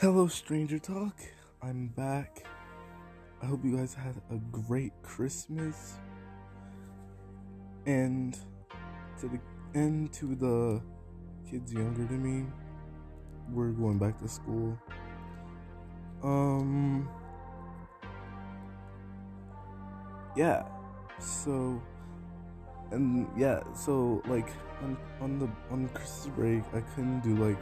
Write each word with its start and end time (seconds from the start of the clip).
Hello, 0.00 0.28
Stranger 0.28 0.78
Talk. 0.78 1.16
I'm 1.60 1.88
back. 1.88 2.44
I 3.42 3.46
hope 3.46 3.64
you 3.64 3.76
guys 3.76 3.94
had 3.94 4.14
a 4.30 4.36
great 4.52 4.92
Christmas. 5.02 5.94
And 7.84 8.38
to 9.18 9.26
the 9.26 9.40
and 9.74 10.12
to 10.12 10.36
the 10.36 10.80
kids 11.50 11.72
younger 11.72 12.04
than 12.04 12.22
me, 12.22 12.46
we're 13.50 13.72
going 13.72 13.98
back 13.98 14.20
to 14.20 14.28
school. 14.28 14.78
Um 16.22 17.08
Yeah. 20.36 20.62
So 21.18 21.82
and 22.92 23.26
yeah, 23.36 23.64
so 23.74 24.22
like 24.28 24.50
on 24.80 24.96
on 25.20 25.40
the 25.40 25.48
on 25.72 25.88
Christmas 25.88 26.36
break 26.36 26.62
I 26.72 26.82
couldn't 26.94 27.22
do 27.24 27.34
like 27.34 27.58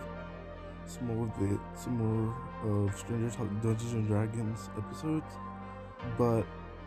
some 0.86 1.08
more 1.08 1.26
of 1.26 1.38
the 1.38 1.58
some 1.74 1.98
more 1.98 2.34
of 2.64 2.96
Stranger 2.96 3.34
Talk 3.36 3.48
Dungeons 3.62 3.92
and 3.92 4.06
Dragons 4.06 4.70
episodes, 4.76 5.32
but 6.16 6.42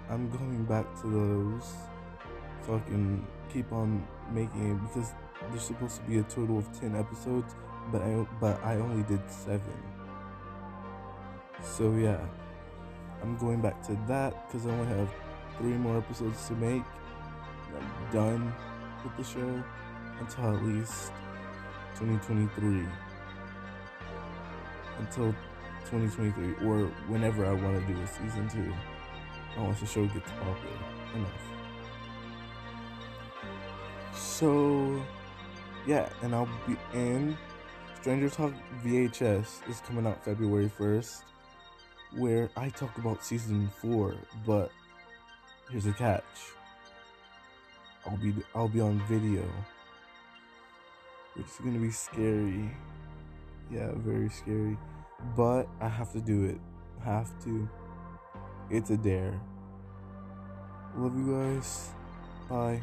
I'm 0.09 0.29
going 0.29 0.63
back 0.63 0.85
to 1.01 1.07
those 1.07 1.73
so 2.65 2.75
I 2.75 2.79
can 2.89 3.25
keep 3.51 3.71
on 3.71 4.07
making 4.31 4.71
it 4.71 4.87
because 4.87 5.11
there's 5.49 5.63
supposed 5.63 5.97
to 5.97 6.01
be 6.03 6.17
a 6.19 6.23
total 6.23 6.59
of 6.59 6.79
ten 6.79 6.95
episodes, 6.95 7.55
but 7.91 8.01
I 8.01 8.25
but 8.39 8.63
I 8.63 8.75
only 8.75 9.03
did 9.03 9.21
seven. 9.29 9.77
So 11.61 11.93
yeah, 11.93 12.19
I'm 13.21 13.37
going 13.37 13.61
back 13.61 13.81
to 13.87 13.97
that 14.07 14.47
because 14.47 14.65
I 14.65 14.71
only 14.71 14.87
have 14.95 15.09
three 15.57 15.73
more 15.73 15.97
episodes 15.97 16.47
to 16.47 16.53
make. 16.53 16.83
I'm 17.75 18.13
done 18.13 18.53
with 19.03 19.15
the 19.17 19.23
show 19.23 19.63
until 20.19 20.55
at 20.55 20.63
least 20.63 21.11
2023 21.95 22.85
until 24.99 25.31
2023 25.89 26.67
or 26.67 26.85
whenever 27.07 27.45
I 27.45 27.53
want 27.53 27.79
to 27.79 27.93
do 27.93 27.99
a 27.99 28.07
season 28.07 28.47
two. 28.49 28.73
Once 29.57 29.79
the 29.79 29.85
show 29.85 30.05
gets 30.05 30.29
popular 30.31 30.77
enough. 31.15 31.49
So, 34.15 35.01
yeah, 35.85 36.07
and 36.21 36.33
I'll 36.33 36.49
be 36.67 36.77
in 36.93 37.37
Stranger 37.99 38.29
Talk 38.29 38.53
VHS 38.85 39.69
is 39.69 39.81
coming 39.81 40.07
out 40.07 40.23
February 40.23 40.71
1st, 40.79 41.23
where 42.15 42.49
I 42.55 42.69
talk 42.69 42.97
about 42.97 43.25
season 43.25 43.69
four, 43.81 44.15
but 44.45 44.71
here's 45.69 45.85
a 45.85 45.91
catch. 45.91 46.23
I'll 48.05 48.17
be 48.17 48.33
I'll 48.55 48.69
be 48.69 48.79
on 48.79 49.01
video, 49.09 49.43
which 51.35 51.45
is 51.45 51.57
gonna 51.61 51.79
be 51.79 51.91
scary. 51.91 52.71
Yeah, 53.71 53.91
very 53.95 54.29
scary. 54.29 54.77
But 55.35 55.67
I 55.81 55.87
have 55.87 56.11
to 56.13 56.21
do 56.21 56.45
it. 56.45 56.57
Have 57.03 57.31
to. 57.43 57.69
It's 58.69 58.89
a 58.89 58.97
dare. 58.97 59.39
Love 60.97 61.17
you 61.17 61.33
guys. 61.33 61.89
Bye. 62.49 62.81